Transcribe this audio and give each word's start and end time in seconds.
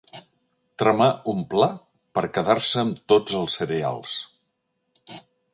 Tramar 0.81 1.09
un 1.33 1.43
pla 1.51 1.67
per 2.19 2.25
quedar-se 2.37 2.81
amb 2.85 3.05
tots 3.15 3.39
els 3.43 3.61
cereals. 3.61 4.17